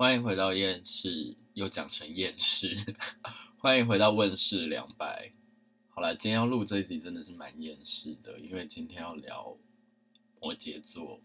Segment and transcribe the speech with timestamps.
[0.00, 2.74] 欢迎回到厌世，又讲成厌世。
[3.60, 5.30] 欢迎回到问世两百。
[5.90, 9.58] 好了，今天要录这一集真的是蛮厌世的，因为今天要聊
[10.40, 11.20] 摩羯座。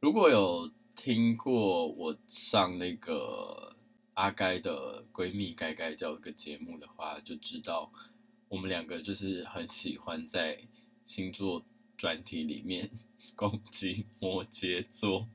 [0.00, 3.76] 如果有听过我上那个
[4.14, 7.92] 阿该的闺蜜该该叫这个节目的话，就知道
[8.48, 10.58] 我们两个就是很喜欢在
[11.06, 11.64] 星座
[11.96, 12.90] 专题里面
[13.36, 15.28] 攻击摩羯座。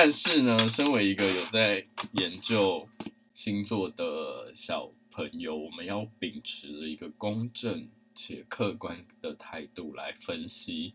[0.00, 2.88] 但是呢，身为一个有在研究
[3.32, 10.94] 星座的小朋友，我们要秉持一个公正且客观的态度来分析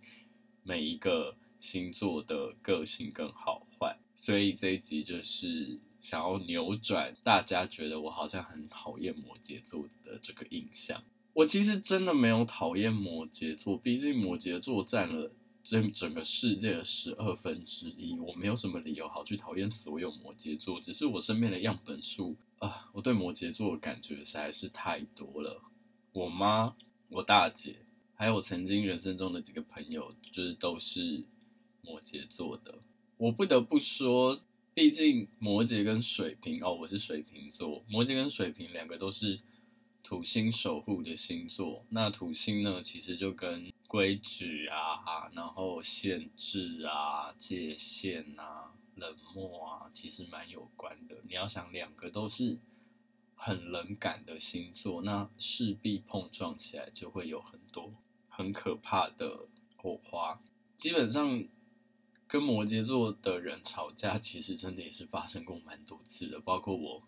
[0.63, 3.97] 每一个星座的个性跟好坏。
[4.15, 11.03] 所以这一集就是想要扭转大家觉得我好像很讨厌摩羯座的这个印象。
[11.33, 15.29] 我其实真的没有讨厌摩羯座，毕竟摩羯座占了。
[15.63, 25.61] 这整个世界的十二分之一，我没有什么理由好去讨厌所有摩羯座，只是我身边的样本数啊，我对摩羯座的感觉实在是太多了。
[26.11, 26.75] 我妈、
[27.07, 27.77] 我大姐，
[28.13, 31.23] 还有我曾经人生中的几个朋友，就是都是
[31.81, 32.79] 摩羯座的。
[33.15, 34.41] 我不得不说，
[34.73, 39.39] 毕竟摩羯跟水瓶哦，我是水瓶座，摩羯跟水瓶两个都是
[40.03, 41.85] 土星守护的星座。
[41.89, 51.17] 那土星呢，其实就跟规矩啊，然后限制啊，界限啊，冷漠啊，其实蛮有关的。
[51.27, 52.57] 你要想，两个都是
[53.35, 57.93] 很冷感的星座，那势必碰撞起来就会有很多
[58.29, 59.45] 很可怕的
[59.77, 60.41] 火花。
[60.75, 61.43] 基本上，
[62.27, 67.03] 跟摩羯座的人吵架，其实真的也是发生过蛮多次的，包括我。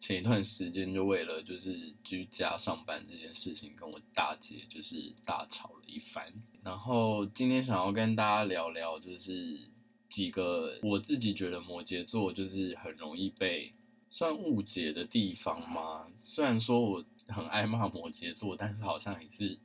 [0.00, 6.32] 前一段时间就为了就是居家上班这件事情，跟我大姐就是大吵了一番。
[6.62, 9.60] 然后今天想要跟大家聊聊，就是
[10.08, 13.74] 几个我自己觉得摩羯座就是很容易被
[14.10, 16.06] 算误解的地方嘛。
[16.24, 19.58] 虽然说我很爱骂摩羯座，但是好像也是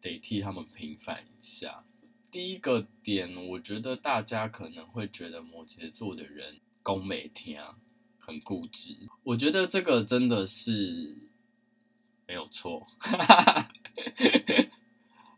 [0.00, 1.84] 得替他们平反一下。
[2.30, 7.60] 第一个点，我觉得大家可能会觉得摩羯座的人讲不听。
[8.26, 11.16] 很固执，我觉得这个真的是
[12.26, 12.86] 没有错。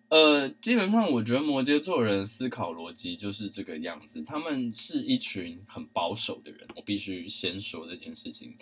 [0.08, 6.64] 呃，基本上我觉得摩羯座人思考逻辑就是这个样子，他们是一群很保守的人。
[6.76, 8.54] 我必须先说这件事情。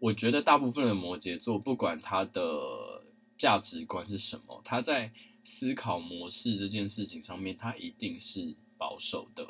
[0.00, 3.04] 我觉得大部分的摩羯座，不管他的
[3.38, 5.12] 价值观是什么，他在
[5.44, 9.46] 思考模式这件事情上面，他一定是保守的。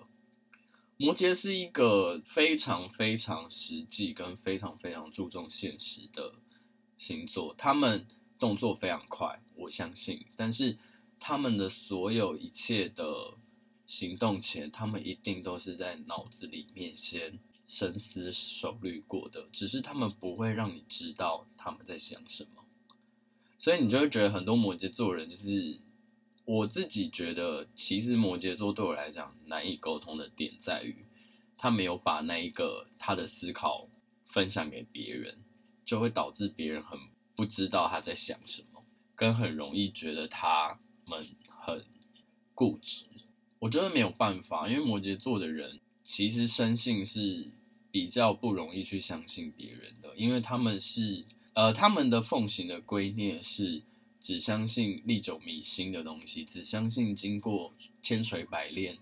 [1.02, 6.34] 摩羯是一个非常非常实际跟非常非常注重现实的
[6.96, 8.06] 星座，他们
[8.38, 10.24] 动作非常快，我相信。
[10.36, 10.78] 但是
[11.18, 13.34] 他们的所有一切的
[13.84, 17.36] 行动前，他们一定都是在脑子里面先
[17.66, 22.62] 深思熟虑过的，只是他们不会让你知道他们在想什么，
[23.58, 25.80] 所以你就会觉得很多摩羯座人就是。
[26.44, 30.96] 我自己觉得，其实摩羯座对我来讲难以沟通的点在于，
[31.56, 33.86] 他没有把那一个他的思考
[34.26, 35.36] 分享给别人，
[35.84, 36.98] 就会导致别人很
[37.36, 38.82] 不知道他在想什么，
[39.14, 41.84] 跟很容易觉得他们很
[42.54, 43.04] 固执。
[43.60, 47.52] 我觉得没有办法，因为摩羯座的人其实生性是
[47.92, 53.82] 比较不容易去相信别人的，因为他们是呃，他们的奉行的观念是。
[54.22, 58.96] 只相信历久弥新的东西，只相信经过千锤百炼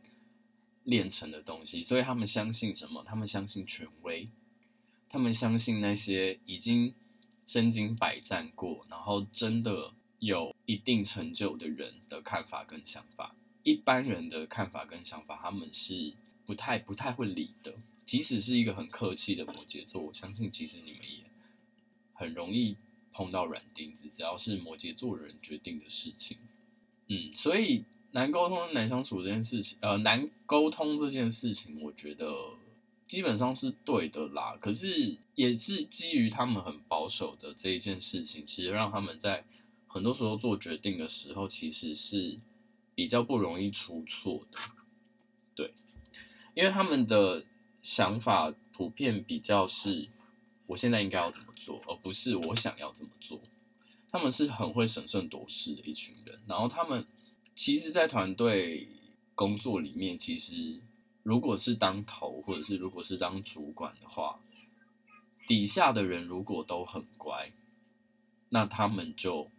[0.84, 3.04] 炼成的东西，所以他们相信什么？
[3.06, 4.28] 他们相信权威，
[5.10, 6.94] 他们相信那些已经
[7.44, 13.36] 身经百战过，然后真的有一定成就的人的看法跟想法。
[13.62, 16.14] 一般人的看法跟想法，他们是
[16.47, 17.75] 不太不太会理的。
[18.06, 21.25] 即使是一个很客气的摩羯座，我相信其实你们也
[22.15, 22.77] 很容易。
[23.12, 26.36] 碰到软钉子，只要是摩羯座人决定的事情，
[27.09, 32.33] 嗯，所以难沟通、难相处这件事情，呃，难沟通这件事情，我觉得
[33.07, 34.57] 基本上是对的啦。
[34.60, 39.45] 可是也是基于他们很保守的这一件事情，其实让他们在
[39.89, 42.39] 很多时候做决定的时候，其实是
[42.95, 44.59] 比较不容易出错的。
[45.54, 45.74] 对，
[46.54, 47.45] 因为他们的
[47.83, 50.09] 想法普遍比较是。
[50.70, 53.40] 我现在应该要怎么做，而不是我想要怎么做。
[54.08, 57.04] 他们是很会审慎度势的一群人，然后他们
[57.56, 58.88] 其实，在团队
[59.34, 60.80] 工作里面，其实
[61.24, 64.38] 如果是当头，或者是如果是当主管的话，
[65.48, 67.52] 底下的人如果都很乖，
[68.50, 69.50] 那他们就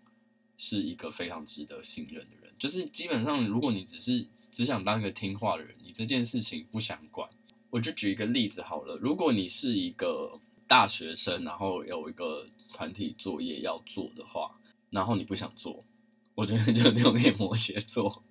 [0.58, 2.54] 是一个非常值得信任的人。
[2.58, 7.30] 就是基本上，如果你只是只想当一个听话的人，你这件事情不想管，
[7.70, 10.40] 我就举一个例子好了，如果你是一个
[10.72, 14.58] 大学生，然后有一个团体作业要做的话，
[14.90, 15.84] 然后你不想做，
[16.34, 18.24] 我觉得就留给摩羯座。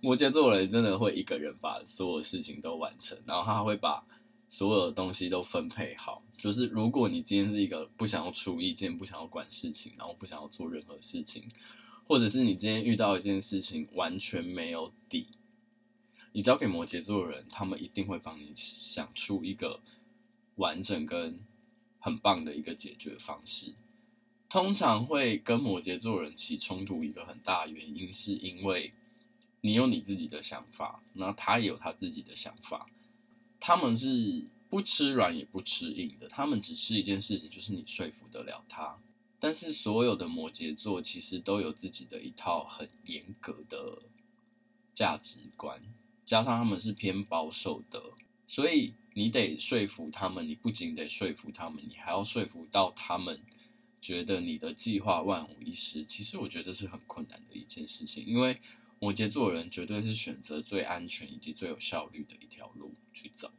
[0.00, 4.04] 摩羯座的人真的会一个人把所有事情都完成，然后他会把
[4.48, 6.24] 所有的东西都分配好。
[6.36, 11.44] 就是如果你今天是一个不想要出意见、不想要管事情，然后不想要做任何事情，
[12.08, 15.28] 或者是你今天遇到一件事情完全没有底，
[16.32, 19.78] 你交给摩羯座的人，他们一定会帮你想出一个
[20.56, 21.38] 完整跟
[22.06, 23.74] 很棒的一个解决方式。
[24.48, 28.92] 通常会跟摩羯座人起冲突，一个很大的原因是因为。
[29.62, 32.88] 你有你自己的想法，那他也有他自己的想法。
[33.58, 38.96] 他们是不吃软也不吃硬的，他们只吃一件事情，就是你说服得了他。
[39.40, 44.02] 但是所有的摩羯座其实都有自己的一套很严格的
[44.94, 45.82] 价值观，
[46.24, 48.00] 加上他们是偏保守的，
[48.46, 50.46] 所以你得说服他们。
[50.46, 53.40] 你不仅得说服他们，你还要说服到他们
[54.00, 56.04] 觉得你的计划万无一失。
[56.04, 58.60] 其实我觉得是很困难的一件事情，因为。
[58.98, 63.52] 摩羯座人绝对是选择最安全以及最有效率的一条路去走。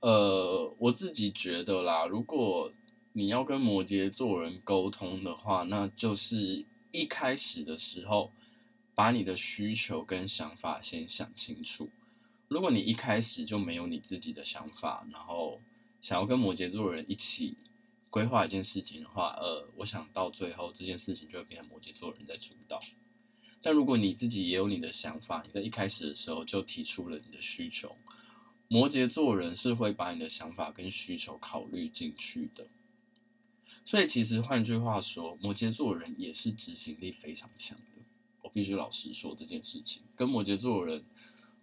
[0.00, 2.72] 呃，我自己觉得啦，如果
[3.12, 8.32] 你要跟摩羯座人沟通的话，那就是一开始的时候，
[8.96, 11.88] 把你的需求跟想法先想清楚。
[12.48, 15.60] 如果你一开始就没有你自己的想法，然后
[16.00, 17.56] 想要跟摩羯座人一起
[18.10, 22.80] 规划一件事情的话，呃，我想到最后这件事情就会变成摩羯座人在主导。
[23.62, 27.96] 但如果你自己也有你的想法，你在一开始的时候就提出了你的需求，
[28.68, 32.66] 摩羯座人是会把你的想法跟需求考虑进去的。
[33.86, 37.84] 所以其实换句话说，摩羯座人也是执行力非常强的。
[38.42, 41.02] 我必须老实说这件事情，跟摩羯座人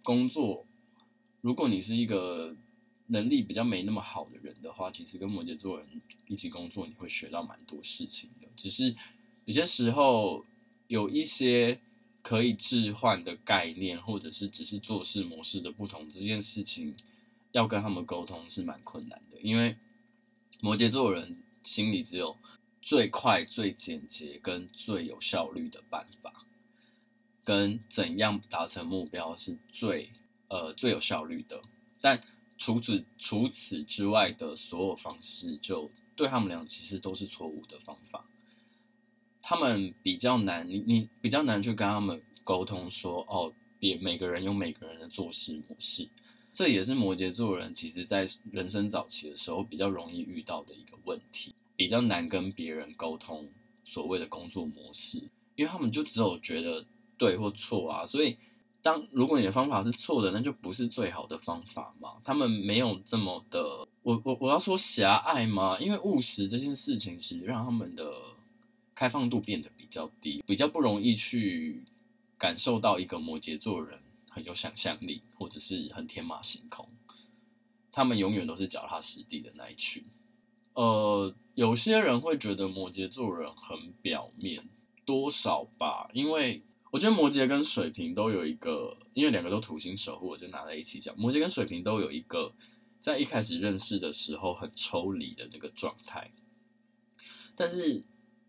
[0.02, 0.66] 工作，
[1.42, 2.56] 如果你是一个
[3.08, 5.86] 能力比较没那么好的人的话，其实跟摩羯座人
[6.26, 8.48] 一起工作，你会学到蛮多事情的。
[8.56, 8.96] 只是
[9.44, 10.46] 有些时候
[10.88, 11.78] 有一些。
[12.24, 16.94] 可以置换的概念，或者是只是做事模式的不同，这件事情
[17.50, 19.40] 要跟他们沟通是蛮困难的。
[19.40, 19.76] 因为
[20.60, 22.36] 摩羯座人心里只有
[22.80, 26.46] 最快、最简洁跟最有效率的办法，
[27.42, 30.12] 跟怎样达成目标是最
[30.52, 31.60] 呃最有效率的。
[32.00, 32.22] 但
[32.58, 38.24] 除此除此之外的所有方式，就对他们俩其实都是错误的方法。
[39.40, 46.08] 他们比较难，你你比较难去跟他们沟通说，哦，别每个人有每个人的做事模式，
[46.52, 53.50] 这也是摩羯座人其实在人生早期的时候比较容易遇到的一个问题，比较难跟别人沟通
[53.84, 55.18] 所谓的工作模式，
[55.56, 56.84] 因为他们就只有觉得
[57.18, 58.36] 对或错啊，所以
[58.82, 62.14] 当如果你的方法是错的，那就不是最好的方法嘛。
[62.22, 65.78] 他们没有这么的，我我我要说狭隘吗？
[65.78, 68.12] 因为务实这件事情是让他们的。
[68.94, 71.82] 开放度变得比较低，比较不容易去
[72.38, 73.98] 感受到一个摩羯座人
[74.28, 76.86] 很有想象力，或者是很天马行空。
[77.90, 80.04] 他们永远都是脚踏实地的那一群。
[80.74, 84.62] 呃，有些人会觉得摩羯座人很表面，
[85.04, 86.08] 多少吧？
[86.12, 91.12] 因为我觉得摩羯跟水瓶都有一个，因为两个都土星守护，我就拿在一起讲。
[91.18, 92.52] 摩羯跟水瓶都有一个
[93.00, 96.30] 在一开始认识的时候很抽离的那个状态，
[97.56, 98.04] 但是。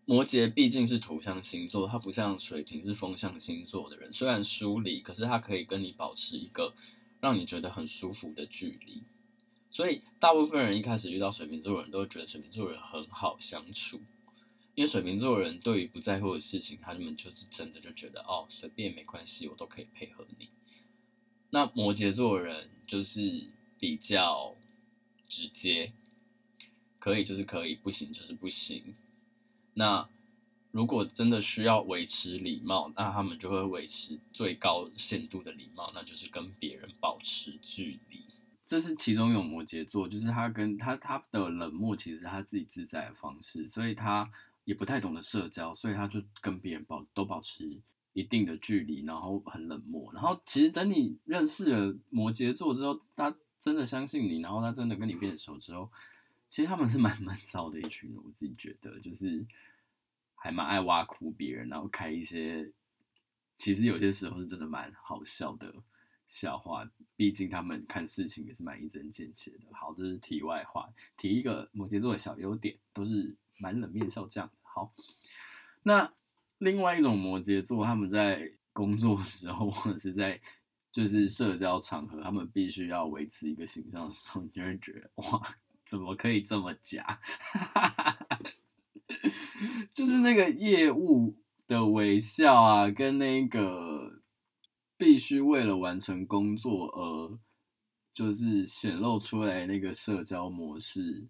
[0.06, 4.12] 摩羯毕竟是土象星座，它不像水瓶是风象星座的人。
[4.12, 6.74] 虽然疏离，可是他可以跟你保持一个
[7.22, 9.02] 让你觉得很舒服的距离。
[9.70, 13.98] 所以，大部分人一开始遇到水瓶座的人都会觉得水瓶座人很好相处，
[14.74, 20.48] 因为水瓶座人对于不在乎的事情，他们就是真的就觉得哦，随便没关系，我都可以配合你。
[21.50, 24.56] 那摩羯座人就是比较
[25.28, 25.92] 直接，
[26.98, 28.96] 可以就是可以，不行就是不行。
[29.74, 30.08] 那
[30.72, 38.24] 如果真的需要维持礼貌，那他们就会维持最高限度的礼貌，那就是跟别人保持距离。
[38.66, 44.28] 这是其中有摩羯座，就是他跟他他的冷漠，其实他自己自在的方式，所以他
[44.64, 47.80] 也不太懂得社交，所以他就跟别人保都保持
[48.12, 50.12] 一定的距离，然后很冷漠。
[50.12, 55.90] 然后其实等你认识了摩羯座之后，他真的相信你，然后他真的跟你变熟之后。
[56.46, 59.44] 其实他们是蛮 闷骚的一群人，我自己觉得就是
[60.34, 62.70] 还蛮爱挖苦别人，然后开一些
[63.56, 65.74] 其实有些时候是真的蛮好笑的
[66.26, 66.88] 笑话。
[67.16, 69.66] 毕竟他们看事情也是蛮一针见血的。
[69.72, 74.52] 好，这是题外话，提一个摩羯座的小优点，都是蛮冷面笑匠的。
[74.62, 74.92] 好，
[75.82, 76.12] 那
[76.58, 80.40] 另外一种摩羯座，他们在工作时候或者是在
[80.90, 85.40] 就是社交场合，他们必须要维持一个形象的时候，你就会觉得哇，
[85.84, 87.20] 怎么可以这么假？
[89.92, 94.20] 就是那个业务的微笑啊，跟那个
[94.96, 97.38] 必须为了完成工作而
[98.12, 101.26] 就是显露出来那个社交模式，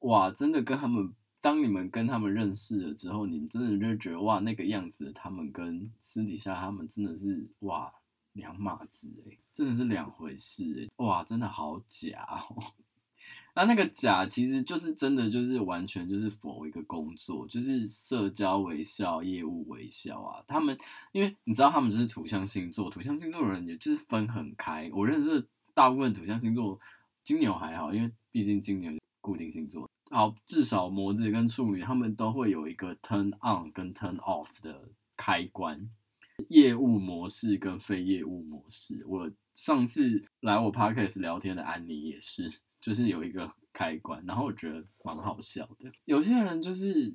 [0.00, 1.14] 哇，真的跟他们，
[1.46, 7.92] 当你们跟他们认识了之后，你们真的就觉得哇，那个样子他们跟私底下他们真的是哇。
[8.32, 12.62] 两码子哎，真的是两回事哎，哇，真的好假哦。
[13.56, 20.44] 那那个假其实就是真的，就是完全就是否一个工作，就是社交微笑、业务微笑啊。
[20.46, 20.76] 他们
[21.12, 24.90] 因为你知道，他们就是土象星座，土象星座的人也就是分很开。
[24.92, 26.78] 我认识大部分土象星座，
[27.24, 29.88] 金牛还好，因为毕竟金牛固定星座。
[30.10, 35.90] 好，至少摩羯跟处女，他们都会有一个 turn on 跟 turn off 的开关。
[36.48, 45.90] 业务模式跟非业务模式，我上次来我 podcast 聊天的安妮也是，就是有一个开关，然后我觉得蛮好笑的。
[46.04, 47.14] 有些人就是，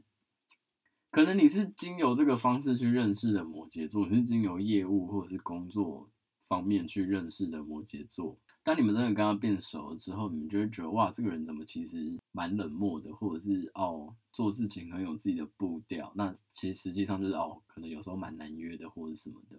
[1.12, 6.10] 可能你是经由这个方式去认识的摩羯座，你是经由业务或者是工作
[6.48, 8.38] 方面去认识的摩羯座。
[8.63, 16.12] 当你们真的跟他变熟了之后，你们就会觉得哇，这个人怎么其实蛮冷漠的，或者是哦，做事情很有自己的步调。
[16.15, 19.58] 那其实实际上就是哦，可能有时候蛮难约的，或者什么的。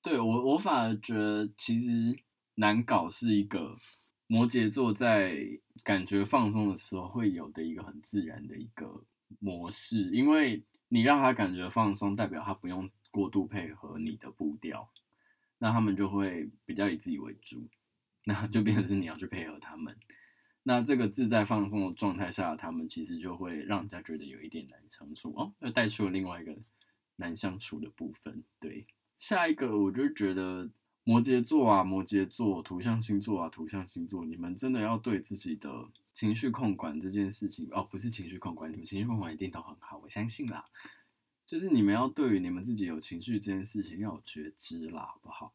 [0.00, 2.16] 对，我，我反而觉得其实
[2.54, 3.76] 难搞是一个
[4.28, 5.36] 摩羯座在
[5.82, 9.02] 感觉放松的时候会有的一个很自然的一个
[9.40, 14.88] 模式，因为你让他感觉放松，代表他不用过度配合你的步调，
[15.58, 17.68] 那他们就会比较以自己为主。
[18.28, 19.96] 那就变成是你要去配合他们，
[20.62, 26.54] 那这个自在放松的状态下，他们其实就会让人家觉得有一点难相处哦，又带出了另外一个
[27.16, 28.44] 难相处的部分。
[28.60, 30.70] 对，下一个我就觉得
[31.04, 40.66] 摩羯座啊，摩羯座土象星座啊，土象星座，你们真的要对自己的情绪控管这件事情哦，不是情绪控管，你们情绪控管一定都很好，我相信啦。
[41.46, 45.50] 就是你们要对于你们自己有情绪这件事情要有觉知啦，好不好？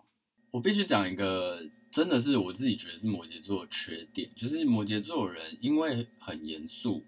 [0.53, 7.03] 我必须讲一个，真的是我自己觉得是摩羯座的缺点，就是摩羯座的人因为很严肃，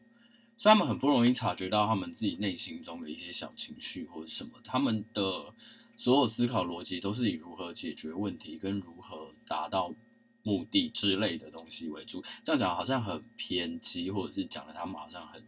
[0.57, 4.53] 所以他们很不容易察觉到他们自己内心中的一些小情绪或者什么。
[4.63, 5.53] 他们的
[5.95, 9.93] 所有思考逻辑都是以如何解决问题跟如何达到
[10.41, 12.23] 目的之类的东西为主。
[12.43, 15.43] 这样讲好像很偏激，或者是讲的他们好像很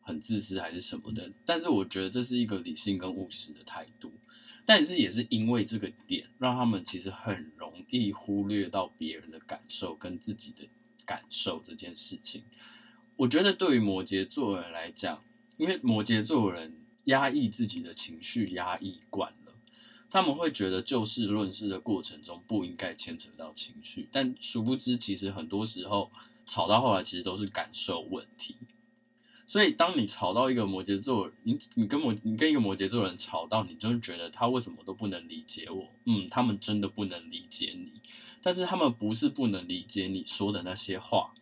[0.00, 1.30] 很自私还是什么的。
[1.44, 4.14] 但是我觉得这是一个理性跟务实的态度。
[4.66, 10.68] 但是也是因为这个点，让他们其实很容易忽略到别人的感受跟自己的
[11.06, 12.42] 感受这件事情。
[13.16, 15.22] 我觉得对于摩羯座人来讲，
[15.56, 19.54] 因为摩羯座人压抑自己的情绪，压抑惯了，
[20.10, 26.10] 他们会觉得就事论事的过程中不应该牵扯到情绪，但殊不知，其实很多时候
[26.44, 28.56] 吵到后来，其实都是感受问题。
[29.48, 35.88] 所以，当你吵到一个摩羯座，你你跟摩你跟一个摩羯座人吵到，你就觉得他为什么都不能理解我？
[36.04, 37.92] 嗯，他们真的不能理解你，
[38.42, 41.32] 但是他们不是不能理解你说的那些话，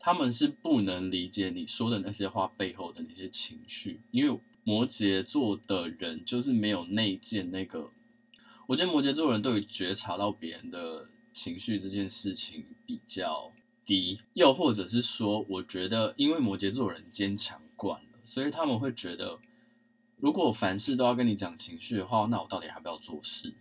[0.00, 7.92] 他们是不能理解你说的那些话背后的那些情绪，因为摩羯座的人就是没有内建那个。
[8.66, 13.52] 我觉得摩羯座人对于觉察到别人的情绪这件事情比较。
[13.84, 19.38] 低，又或者是说，我觉得，因为摩羯座人坚强惯了，所以他们会觉得，
[20.16, 23.54] 如果凡事都要跟你讲情绪的话，那我到底还不要做事？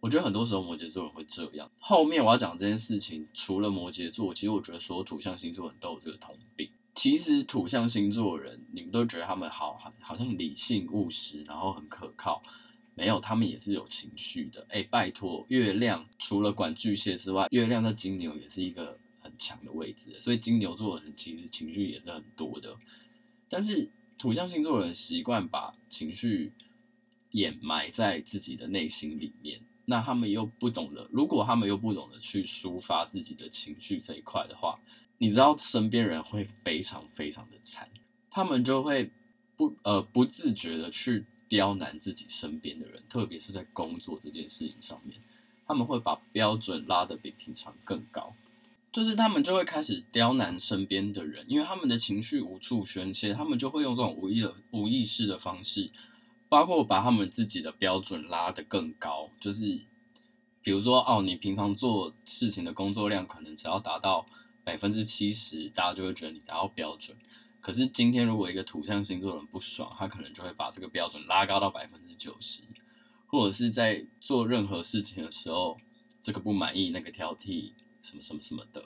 [0.00, 1.70] 我觉得很多时候摩羯座人会这样。
[1.78, 6.68] 后面我要讲这件事情，除了摩羯座，其实我觉得所有土象星座人都有这个通病。
[6.94, 12.42] 其实土象星座人，你们都觉得他们好，好像理性务实，然后很可靠，
[12.94, 14.66] 没有，他们也是有情绪的。
[14.68, 18.95] 哎，拜托，月亮除了管巨蟹之外，月亮在金牛也是一个。
[19.38, 22.76] 强的位置，所以金牛座的人其实情绪也是很多的。
[23.48, 23.88] 但是
[24.18, 26.52] 土象星座的人习惯把情绪
[27.30, 34.80] 掩埋在自己的内心里面，那他们又不懂得，如果他们又不懂得去抒发自己的情绪这一块的话，
[35.18, 37.88] 你知道身边人会非常非常的惨，
[38.30, 39.10] 他们就会
[39.56, 45.20] 不呃不自觉的去刁难自己身边的人，特别是在工作这件事情上面，
[45.66, 48.34] 他们会把标准拉得比平常更高。
[48.96, 55.90] 就是他们就会开始刁难身边的人，因为他们的情绪无处宣泄，他们就会用这种无意的、无意识的方式，
[56.48, 59.28] 包括把他们自己的标准拉得更高。
[59.38, 59.82] 就是
[60.62, 64.24] 比如说，哦，你平常做事情的工作量可能只要达到
[64.64, 67.14] 百分之七十，大家就会觉得你达到标准。
[67.60, 72.62] 可是今天如果一个土象星座人不爽，他可能就会把这个标准拉高到百分之九十，
[73.26, 75.76] 或者是在做任何事情的时候。
[76.22, 77.70] 这个不满意，那个挑剔，
[78.06, 78.84] 什么什么什么的，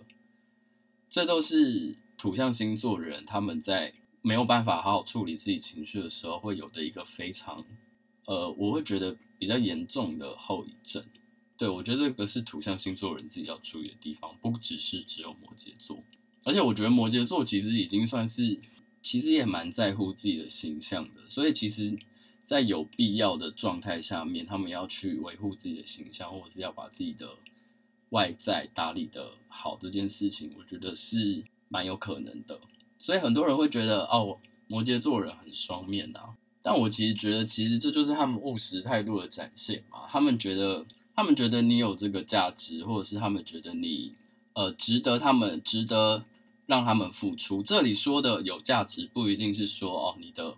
[1.08, 7.64] 这都是土象星座人他们在没有办法好好处理自己情绪的时候会有的一个非常，
[8.24, 11.04] 呃，我会觉得比较严重的后遗症。
[11.58, 16.02] 对，我觉得这个是土象星座人自己要注意的地方，不只是只有摩羯座。
[16.42, 18.58] 而且我觉得摩羯座其实已经算是，
[19.02, 21.28] 其实也蛮在乎自己的形象的。
[21.28, 21.98] 所以其实，
[22.44, 27.36] 在有必要的状态下面，他们要去维护自己的形象，或者是要把自己的
[28.10, 32.60] 外在打理的好，这件事情，我觉得是蛮有可能的。
[32.98, 34.38] 所以很多人会觉得，哦，
[34.68, 36.34] 摩羯座人很双面啊。
[36.62, 40.06] 但我其实觉得，其实这就是他们务实态度的展现嘛。
[40.10, 40.86] 他们觉得，
[41.16, 44.14] 他们觉得你有这个价值，或者是他们觉得你。
[44.52, 46.24] 呃，值得他们，值得
[46.66, 47.62] 让他们付出。
[47.62, 50.56] 这里说的有价值，不一定是说哦，你的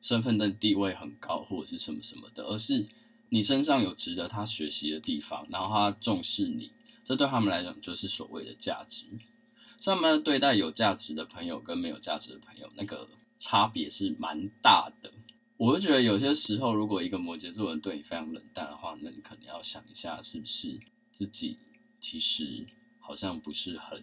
[0.00, 2.86] 身份的地位很高，或者是什么什么的，而是
[3.28, 6.70] 你身上有值得他学习的地方，然后他重视你，
[7.04, 9.06] 这对他们来讲就是所谓的价值。
[9.80, 13.08] 所以他们对待有价值的朋友跟没有价值的朋友，那个
[13.38, 15.12] 差别是蛮大的。
[15.56, 20.80] 我就觉得有些时候，如果一个摩羯座人对你非常冷淡的话，那你可能要想一下，是不是
[21.12, 21.58] 自己
[22.00, 22.66] 其实。
[23.06, 24.02] 好像不是很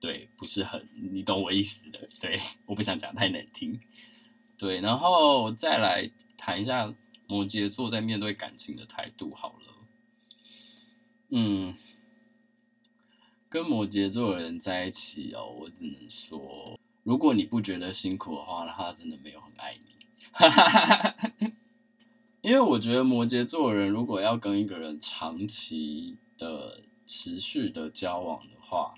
[0.00, 2.08] 对，不是很，你懂我意思的。
[2.18, 3.80] 对，我不想讲太难听。
[4.58, 6.92] 对，然后再来谈一下
[7.28, 9.74] 摩羯座在面对感情的态度好了。
[11.28, 11.76] 嗯，
[13.54, 21.52] 跟摩羯座的人在一起哦，我只能说，如果你不觉得辛苦的话，那他真的没有很爱你。
[22.42, 26.82] 因为我觉得摩羯座的人如果要跟一个人长期的。
[27.06, 28.94] 持续的交往的话，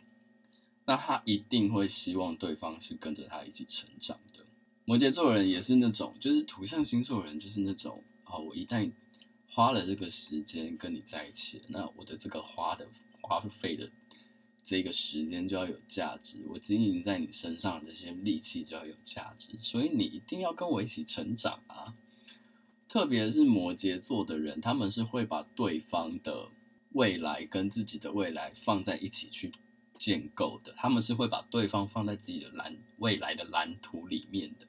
[0.85, 4.45] 那他一定会希望对方是跟着他一起成长的。
[4.85, 8.93] 摩羯座人也是那种，就是土象星座人，就是那种哦，我一旦
[9.49, 12.87] 花了这个时间跟你在一起，那我的这个花的
[13.21, 13.91] 花费的
[14.67, 21.95] 这个时间就要有价值，我经营在你身上的这些力气就要有价值，所以你一定要跟我一起成长啊！
[22.89, 26.49] 特别是摩羯座的人，他们是会把对方的。
[26.93, 29.53] 未来跟自己的未来放在一起去
[29.99, 34.67] 建构的，他们是会把对方放在自己的蓝未来的蓝图里面的。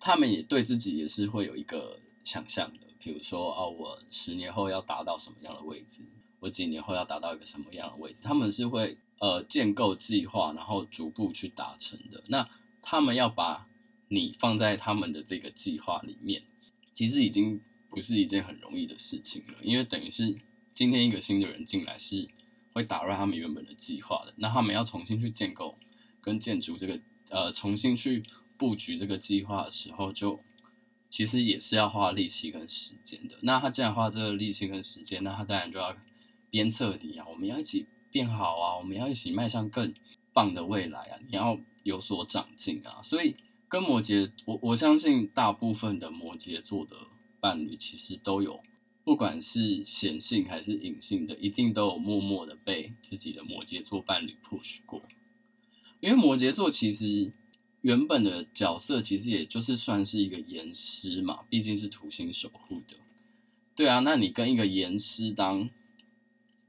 [0.00, 6.00] 他们也对自己也是会有一个想象的，比如说哦，我十年后要达到什么样的位置，
[6.40, 12.22] 我几年后要达到一个什么样的位置，他们是会呃建构计划，然后逐步去达成的。
[12.28, 12.48] 那
[12.82, 13.68] 他们要把
[14.08, 16.42] 你放在他们的这个计划里面，
[16.94, 20.38] 其实已经不是一件很容易的事情了，因为等于是。
[20.74, 22.28] 今天一个新的人进来是
[22.72, 25.76] 会打乱他们原本的计划的，那他们要重新去建构
[26.20, 27.00] 跟建筑这个
[27.30, 28.22] 呃，重新去
[28.56, 30.40] 布局这个计划的时候，就
[31.10, 33.34] 其实也是要花力气跟时间的。
[33.40, 35.96] 那他既然花这个力气跟时间，那他当然就要
[36.48, 39.94] 鞭策你啊，我们要一起变好啊，我们要一起迈向更
[40.32, 43.02] 棒的未来啊，你要有所长进啊。
[43.02, 43.36] 所以
[43.68, 46.96] 跟摩羯，我我相信大部分的摩羯座的
[47.40, 48.60] 伴侣其实都有。
[49.04, 55.02] 不管是显性还是隐性的，一定都有默默的被自己的摩羯座伴侣 push 过。
[56.00, 57.32] 因为摩羯座其实
[57.80, 62.96] 原本的角色其实也就是算是一个严师嘛，毕竟是土星守护的。
[63.74, 65.70] 对啊，那你跟一个严师当，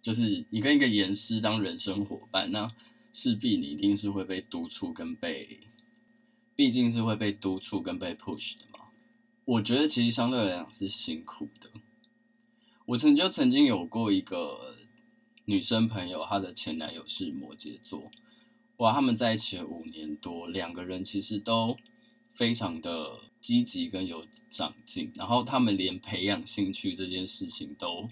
[0.02, 2.72] 就是你跟一个严师当人生伙伴，那
[3.12, 5.60] 势必你一定是会被督促跟被，
[6.56, 8.86] 毕竟是会被督促跟被 push 的嘛。
[9.46, 11.70] 我觉得其实相对来讲是辛苦的。
[12.86, 14.76] 我曾就曾经有过一个
[15.46, 18.12] 女生朋友，她的前男友是摩羯座，
[18.78, 21.78] 哇，他们在一起五年多，两个人其实都
[22.32, 28.10] 非常的积极跟有长进，然后他们连培养兴趣这件事情都，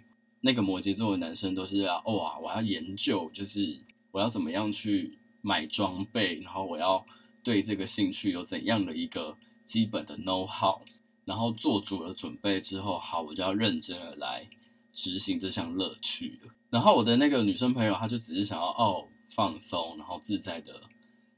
[0.47, 3.77] 那个摩羯座的男生都是要哇，我要研究，就是
[4.11, 7.05] 我要怎么样去买装备，然后我要
[7.43, 10.79] 对这个兴趣有怎样的一个基本的 know how，
[11.25, 14.47] 然后做足了准备之后，好，我就要认真的来。
[14.93, 16.39] 执行这项乐趣，
[16.71, 20.81] 然后我的那个女生朋友，她就只是想要哦放松，然后自在的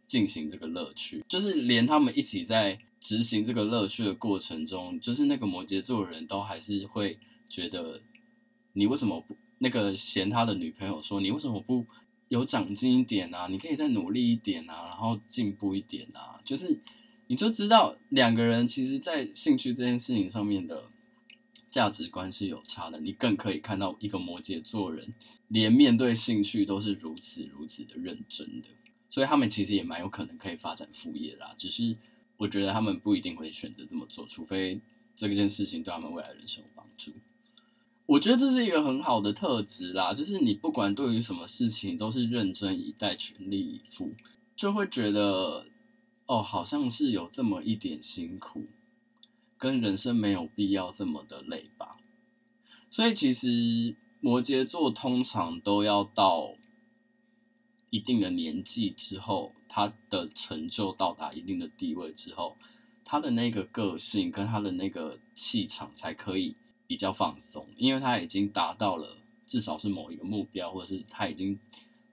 [0.07, 7.19] 进行这个乐趣，就是连他们一起在执行这个乐趣的过程中，就是那个摩羯座的人都还是会
[7.49, 7.99] 觉得，
[8.79, 11.85] 你为什么不那个嫌他的女朋友说，你为什么不
[12.29, 13.47] 有长进一点啊？
[13.49, 16.79] 你可以再努力一点啊，然后进步一点啊，就是
[17.27, 20.85] 你就知道两个人其实，在兴趣这件事情上面的。
[21.71, 25.13] 价值观是有差的，你更可以看到一个摩羯座人，
[25.49, 28.67] 连面对兴趣都是如此如此的认真的，
[29.07, 31.53] 所以他们其实也蛮有可能可以发展副业啦。
[31.55, 31.95] 只是
[32.37, 34.81] 我觉得他们不一定会选择这么做，除非
[35.15, 37.11] 这件事情对他们未来人生有帮助。
[38.09, 44.15] 我觉得这是一个很好的特质啦，就是你不管对于什么事情都是认真以待、全力以赴，
[44.55, 45.67] 就会觉得
[46.25, 48.65] 哦，好像是有这么一点辛苦，
[49.59, 51.97] 跟人生没有必要这么的累吧。
[52.89, 56.55] 所以其实摩羯座通常都要到
[57.91, 62.57] 一定的年纪之后，他的成就到达一定的地位之后，
[63.05, 66.55] 他的那个个性跟他的那个气场才可以。
[66.89, 71.59] 比较放松，因为他已经达到了至少是某一个目标，或者是他已经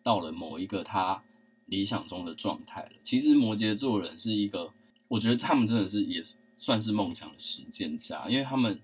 [0.02, 1.22] 到了某一个他
[1.64, 2.90] 理想中的状态了。
[3.02, 4.74] 其实摩羯座人是一个，
[5.08, 6.22] 我觉得他们真的是也
[6.58, 8.78] 算是梦想的实践家，因为他们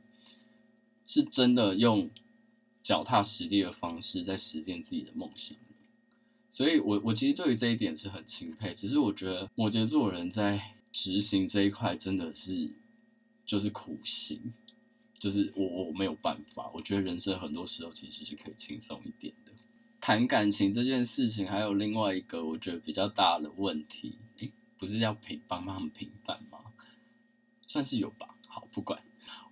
[1.06, 2.08] 是真的用
[2.82, 5.58] 脚踏实地的方式在实践自己的梦想。
[6.48, 12.72] 所以我我其实对于这一点是很钦佩，只是我觉得摩羯座人在执行这一块真的是
[13.44, 14.54] 就是苦行。
[15.22, 19.52] 就是我我没有办法，我觉得人生很多时候其实是可以轻松一点的。
[20.00, 26.58] 谈感情这件事情，还有另外一个我觉得比较大的问题，诶，不是要平帮他们平反吗？
[27.64, 28.34] 算是有吧。
[28.48, 29.00] 好，不管，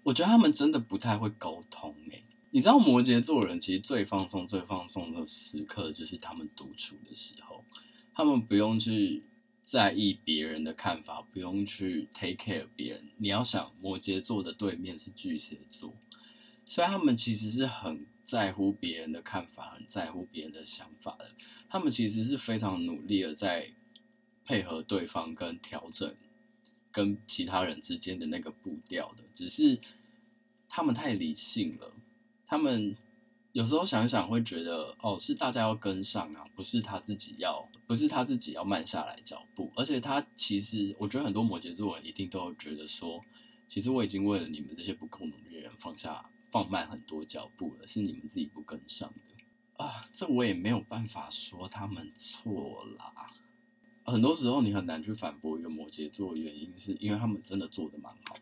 [0.03, 1.95] 我觉得他们真的不太会沟通。
[2.11, 7.65] 诶，你知道摩羯座人其实最放松、最放松的时刻，就是他们独处的时候，
[8.13, 9.23] 他们不用去。
[9.71, 13.09] 在意别人的看法，不用去 take care 别人。
[13.19, 15.95] 你要想，摩羯座的对面是巨蟹座，
[16.65, 21.31] 所以他们其实是很在乎别人的看法，很在乎别人的想法的。
[21.69, 23.71] 他们其实是非常努力的在
[24.45, 26.13] 配合对方跟调整
[26.91, 29.79] 跟其他人之间的那个步调的，只是
[30.69, 31.93] 他们太理性了，
[32.45, 32.97] 他们。
[33.53, 39.73] 有时候想想会觉得，哦，是大家要跟上啊，不是他自己要，不是他自己要慢下来脚步。
[39.75, 43.25] 而且他其实，我觉得很多摩羯座一定都有觉得说，
[43.67, 50.05] 其实我已经为了你们这些不够努力的人放下、放慢很多脚步了，是你们自己不跟上的啊。
[50.13, 53.13] 这我也没有办法说他们错啦。
[54.05, 58.37] 很多时候你很难去反驳一个摩羯座的原因，是因为他们真的做的蛮好。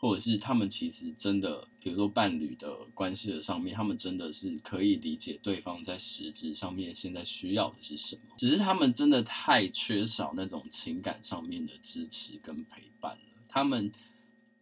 [0.00, 13.22] 或者是他们其实真的，比如说伴侣的关系的上面，他们真的是可以理解对方在实质上面现在需要的是什么，只是他们真的太缺少那种情感上面的支持跟陪伴了。
[13.48, 13.90] 他们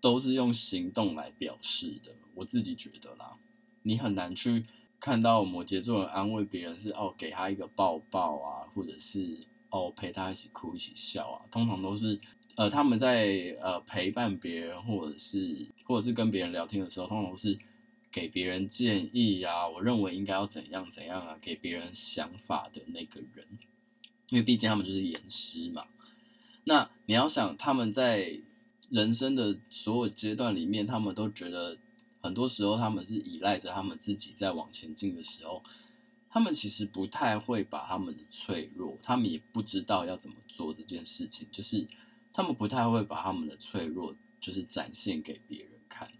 [0.01, 3.37] 都是用行动来表示的，我自己觉得啦，
[3.83, 4.64] 你很难去
[4.99, 9.37] 看到摩羯座安慰别人是哦，给他一个抱抱啊，或者是
[9.68, 12.18] 哦陪他一起哭一起笑啊，通常都是。
[12.57, 17.59] 呃，他们在呃陪伴别人，或者是或者是跟别人聊天的时候，通常是
[18.11, 19.69] 给别人建议呀、啊。
[19.69, 23.47] 我认为应该要怎样怎样啊，给别人想法的那个人，
[24.31, 25.85] 因为毕竟他们就是言师嘛。
[26.64, 28.40] 那你要想，他们在
[28.88, 31.77] 人生的所有阶段里面，他们都觉得
[32.23, 35.62] 很多时候他们是依赖着他们自己在往前进的时候，
[36.31, 41.87] 他们其实不太会把他们的脆弱，他们也不知道要怎么做这件事情，就是。
[42.37, 46.12] 他们不太会把他们的脆弱就是展现给别人看，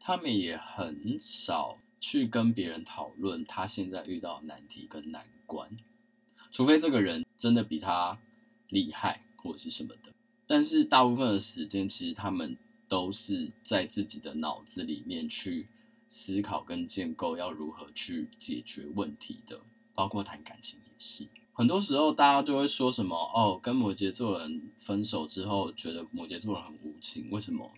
[0.00, 5.70] 他们也很少去跟别人讨论他现在遇到难题跟难关，
[6.50, 8.18] 除非这个人真的比他
[8.70, 10.12] 厉害或者是什么的。
[10.48, 15.68] 但是大部分的时间，其实他们都是在自己的脑子里面去
[16.10, 19.60] 思考跟建构要如何去解决问题的，
[19.94, 21.28] 包括谈感情也是。
[21.54, 27.30] 很多时候，大家就会说什么哦，跟摩羯座人分手之后，觉得摩羯座人很无情。
[27.30, 27.70] 为什么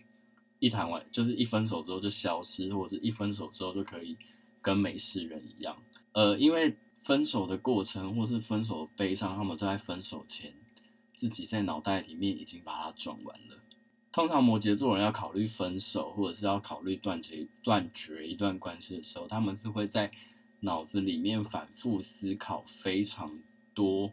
[0.59, 4.17] 一谈完就是一分手之后就消失，或者是一分手之后就可以
[4.61, 5.77] 跟没事人一样？
[6.13, 10.53] 呃，因为分手的过程或是分手的悲伤，他们都在分手前
[11.13, 13.59] 自己在脑袋里面已经把它装完了。
[14.13, 20.09] 通常摩羯座人要考虑分手，或者是要考虑断绝断绝一段关系的时候，他们是会在
[20.61, 23.37] 脑子里面反复思考非常
[23.75, 24.11] 多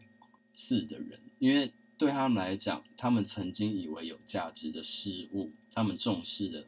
[0.53, 6.67] 次的人，因为对他们来讲，他们曾经以为有价值的事物，他们重视的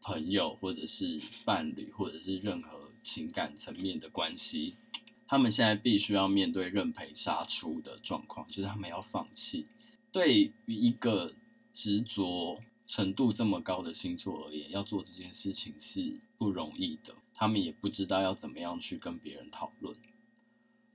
[0.00, 4.74] 朋友，或者是伴侣，或者是任何情感层面的关系，
[5.28, 9.66] 他们现在必须要面对认赔杀出的状况，就是他们要放弃。
[10.10, 11.34] 对于一个
[11.72, 17.14] 执着程度这么高的星座而言，要做这件事情是不容易的。
[17.34, 19.96] 他们也不知道要怎么样去跟别人讨论。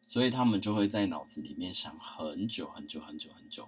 [0.08, 3.68] 所以他们就会在脑子里面想很久很久很久很久。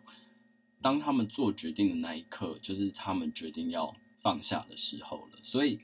[0.82, 5.38] 当他们做决定的那一刻，就是他们决定要放下的时候了。
[5.44, 5.82] 所以，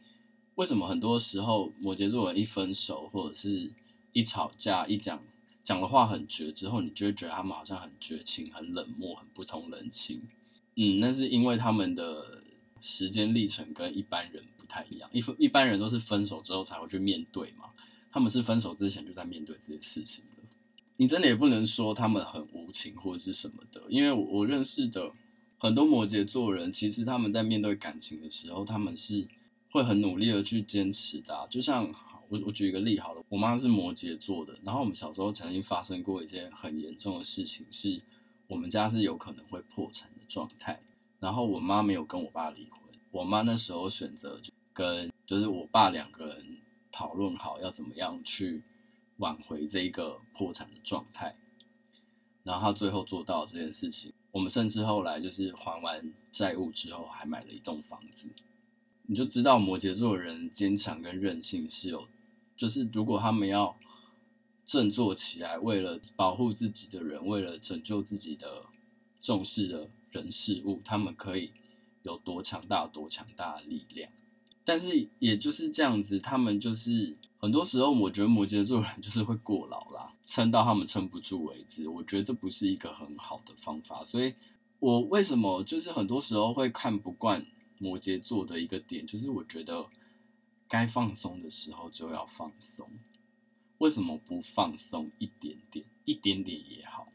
[0.55, 3.73] 为什么很多时候摩羯座人一分手或者是
[4.13, 5.21] 一吵架，一讲
[5.61, 10.21] 讲的话很绝之后，你就会觉得他们好像很绝情、很冷漠、很不通人情。
[10.77, 12.41] 嗯，那是因为他们的
[12.79, 17.71] 时间历程跟一般人不太一样，一一般人都是分手之后才会去面对嘛，
[18.13, 20.23] 他们是分手之前就在面对这些事情。
[20.97, 25.11] 你真的也不能说他们很无情或者是什么的，因为我我认识的
[25.57, 29.27] 很多摩羯座人，其实他们在面对感情的时候，他们是
[29.71, 31.47] 会很努力的去坚持的。
[31.49, 31.93] 就像
[32.29, 38.01] 我我举一个例好了，我妈是摩羯座的，然后我们小时候曾经发生过一件很严重的事情，是
[38.47, 40.79] 我们家是有可能会破产的状态，
[41.19, 42.79] 然后我妈没有跟我爸离婚，
[43.11, 44.39] 我妈那时候选择
[44.71, 46.57] 跟就是我爸两个人
[46.89, 48.63] 讨论好要怎么样去。
[49.17, 51.37] 挽回这一个破产的状态，
[52.43, 54.11] 然后他最后做到这件事情。
[54.31, 58.27] 我们甚至后来就是还完债务之后，还买了一栋房子。
[59.03, 62.07] 你就知道摩羯座的人坚强跟韧性是有，
[62.57, 63.77] 就是如果他们要
[64.65, 68.65] 振作起来，为了保护自己的人，为了拯救自己的
[69.21, 71.53] 重视的人事物，他们可以
[72.03, 74.11] 有多强大、多强大的力量。
[74.65, 77.15] 但是也就是这样子，他们就是。
[77.45, 81.87] 很多时候，我觉得摩羯座人就是会过劳啦，撑到他们撑不住为止。
[81.87, 84.33] 我觉得这不是一个很好的方法，所以
[84.79, 87.45] 我为什么就是很多时候会看不惯
[87.77, 89.85] 摩羯座的一个点，就是我觉得
[90.67, 92.89] 该放松的时候就要放松。
[93.77, 97.07] 为什么不放松一点点，一点点也好？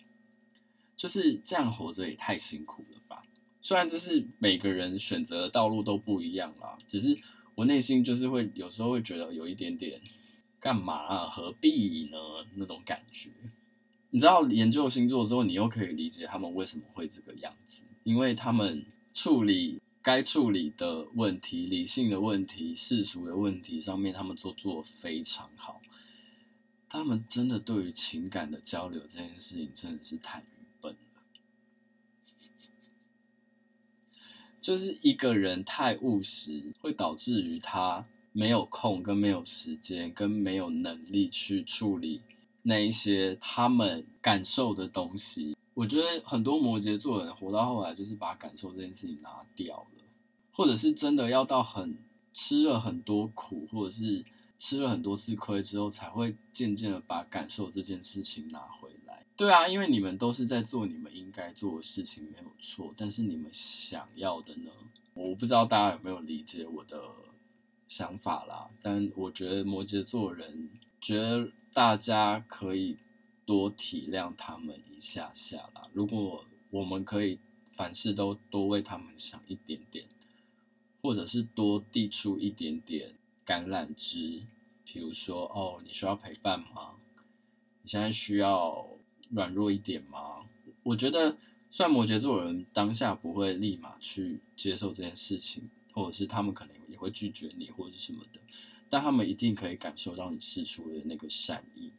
[0.97, 3.25] 就是这样活着也太辛苦了吧？
[3.61, 7.19] 虽然就是每个人选择的道路都不一样啦，只是
[7.57, 10.01] 我内心就是会有时候会觉得有一点点。
[10.61, 11.27] 干嘛啊？
[11.27, 12.19] 何必呢？
[12.57, 13.31] 那种感觉，
[14.11, 25.81] 你知道，研究星座之后，你又可以理解他们为什么会这个样子，因为他们处理该处理的问题、理性的问题、世俗的问题上面，他们都做得非常好。
[26.91, 31.23] 他们真的对于情感的交流这件事情，真的是太愚笨了。
[34.61, 38.07] 就是一个人太务实，会导致于他。
[38.33, 42.21] 没有空，跟没有时间，跟没有能力去处理
[42.63, 45.57] 那一些他们感受的东西。
[45.75, 50.05] 我觉得很多摩羯座的人活到后来，就是把感受这件事情拿掉了，
[50.53, 51.97] 或者是真的要到很
[52.33, 54.25] 吃了很多苦，或者是
[54.59, 59.25] 吃了很多次亏之后，才会渐渐的把感受这件事情拿回来。
[59.37, 62.95] 对啊，因为你们都是在做你们应该做的事情，没有错。
[62.97, 64.71] 但是你们想要的呢？
[65.15, 67.01] 我不知道大家有没有理解我的。
[67.91, 72.97] 想法啦，但我觉得摩羯座人觉得大家可以
[73.45, 75.89] 多体谅他们一下下啦。
[75.93, 77.41] 如果我们可以
[77.73, 80.07] 凡事都多为他们想一点点，
[81.03, 83.13] 或者是多递出一点点
[83.45, 84.45] 橄榄枝，
[84.85, 86.93] 比如说哦，你需要陪伴吗？
[87.83, 88.87] 你现在需要
[89.31, 90.47] 软弱一点吗？
[90.85, 91.37] 我觉得，
[91.73, 95.69] 虽然摩羯座人当下不会立马去接受这件事情。
[95.93, 98.41] 或者是他们可能也会拒绝你，或者是什么的，
[98.89, 101.93] 但他们一定可以感受到你释出的那个善意。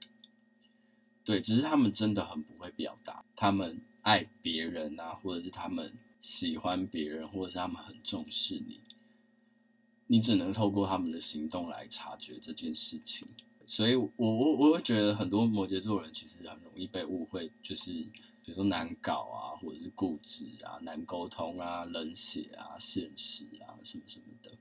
[1.24, 8.80] 对，只是他们真的很不会表达，他们爱别人啊，或者是他们喜欢别人，或者是他们很重视你，
[10.08, 13.28] 你只能透过他们的行动来察觉这件事情。
[13.66, 18.06] 所以，我我我会觉得很多摩羯座人其实很容易被误会，就是。
[18.44, 24.52] 比如说难搞啊，或者是固执啊，难沟通啊，冷血啊，现实啊，什么什么的。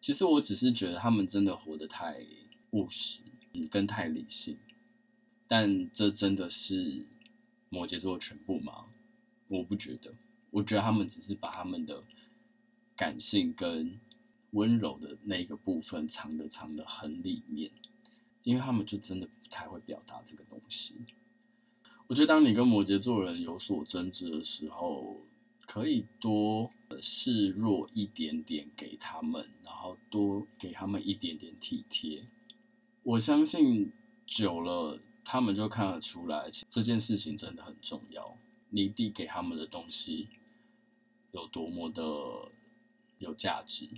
[0.00, 2.24] 其实我只是觉得他们真的活得太
[2.70, 3.20] 务实，
[3.52, 4.58] 嗯，跟太理性。
[5.48, 7.06] 但这真的是
[7.68, 8.86] 摩羯座全部吗？
[9.48, 10.14] 我不觉得。
[10.50, 12.02] 我觉得他们只是把他们的
[12.94, 13.98] 感性跟
[14.50, 17.70] 温柔的那个部分藏得藏得很里面，
[18.42, 20.94] 因为他们就真的不太会表达这个东西。
[22.08, 25.22] 我觉得，当你跟摩羯座人有所争执的时候，
[25.66, 32.24] 可以多示弱一点点给他们，然后多给他们一点点体贴。
[33.02, 33.90] 我相信
[34.26, 38.36] 久了，他们就看得出来，这件事情真的很重要。
[38.68, 40.28] 你递给他们的东西
[41.30, 42.02] 有多么的
[43.18, 43.88] 有价值，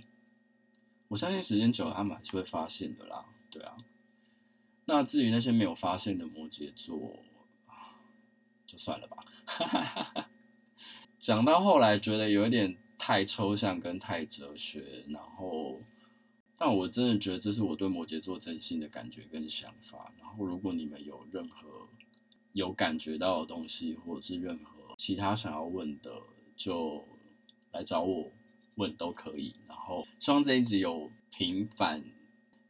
[1.09, 3.25] 我相信时间久了，他们还是会发现的啦。
[3.51, 3.77] 对啊，
[4.85, 7.19] 那至于那些没有发现的摩羯座，
[8.67, 10.27] 就算了吧，
[11.19, 15.81] 讲到后来觉得有一点太抽象跟太哲学，然后，
[16.57, 20.11] 但我真的觉得这是我对摩羯座真心的感觉跟想法。
[20.19, 21.87] 然后，如果你们有任何
[22.53, 26.11] 有感觉到的东西，或者是任何其他想要问的，
[26.55, 27.07] 就
[27.71, 28.31] 来找我
[28.75, 29.55] 问都可以。
[29.67, 32.03] 然后，希望这一集有平反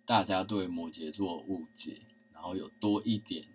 [0.06, 2.02] 大家对摩羯座误解，
[2.34, 3.46] 然后有多一点。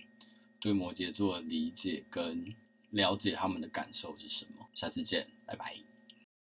[0.60, 2.54] 对摩羯座的理解跟
[2.90, 4.66] 了解他们的感受是什么？
[4.74, 5.89] 下次见，拜拜。